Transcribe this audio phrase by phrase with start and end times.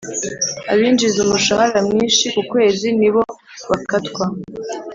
[0.71, 3.21] abinjiza umushahara mwishi kukwezi nibo
[3.69, 4.25] bakatwa